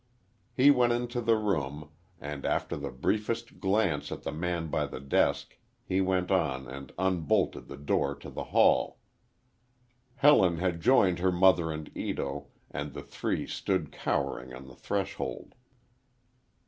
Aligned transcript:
He 0.55 0.71
went 0.71 0.93
into 0.93 1.21
the 1.21 1.35
room, 1.37 1.91
and 2.19 2.43
after 2.43 2.75
the 2.75 2.89
briefest 2.89 3.59
glance 3.59 4.11
at 4.11 4.23
the 4.23 4.31
man 4.31 4.65
by 4.69 4.87
the 4.87 4.99
desk 4.99 5.59
he 5.85 6.01
went 6.01 6.31
on 6.31 6.67
and 6.67 6.91
unbolted 6.97 7.67
the 7.67 7.77
door 7.77 8.15
to 8.15 8.31
the 8.31 8.45
hall. 8.45 8.97
Helen 10.15 10.57
had 10.57 10.81
joined 10.81 11.19
her 11.19 11.31
mother 11.31 11.71
and 11.71 11.95
Ito, 11.95 12.47
and 12.71 12.93
the 12.95 13.03
three 13.03 13.45
stood 13.45 13.91
cowering 13.91 14.55
on 14.55 14.65
the 14.67 14.75
threshold. 14.75 15.53